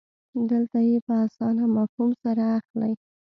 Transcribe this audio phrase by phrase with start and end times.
[0.49, 2.93] دلته یې په اسانه مفهوم سره اخلئ.